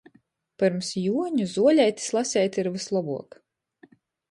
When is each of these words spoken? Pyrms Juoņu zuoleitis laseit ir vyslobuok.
Pyrms 0.61 0.89
Juoņu 1.01 1.45
zuoleitis 1.51 2.09
laseit 2.17 2.59
ir 2.63 2.73
vyslobuok. 2.79 3.41